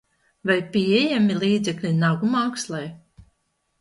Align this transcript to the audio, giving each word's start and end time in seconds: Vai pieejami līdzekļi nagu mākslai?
Vai 0.51 0.55
pieejami 0.77 1.37
līdzekļi 1.43 1.93
nagu 1.99 2.33
mākslai? 2.35 2.85